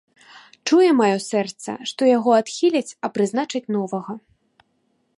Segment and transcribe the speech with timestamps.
[0.69, 4.21] Чуе маё сэрца, што яго адхіляць, а прызначаць новага.